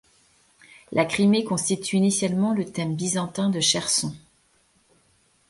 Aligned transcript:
La 0.91 1.05
Crimée 1.05 1.43
constitue 1.43 1.97
initialement 1.97 2.53
le 2.55 2.65
thème 2.65 2.95
byzantin 2.95 3.51
de 3.51 3.59
Cherson. 3.59 4.15